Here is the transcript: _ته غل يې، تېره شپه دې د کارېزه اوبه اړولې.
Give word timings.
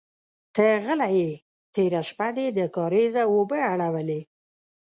_ته 0.55 0.65
غل 0.85 1.01
يې، 1.19 1.31
تېره 1.73 2.01
شپه 2.09 2.27
دې 2.35 2.47
د 2.57 2.59
کارېزه 2.75 3.23
اوبه 3.31 3.57
اړولې. 3.71 4.21